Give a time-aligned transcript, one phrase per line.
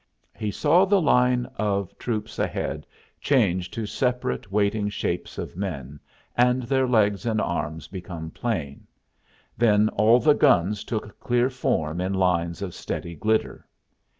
[0.35, 2.87] He saw the line of troops ahead
[3.19, 5.99] change to separate waiting shapes of men,
[6.35, 8.87] and their legs and arms become plain;
[9.59, 13.67] then all the guns took clear form in lines of steady glitter.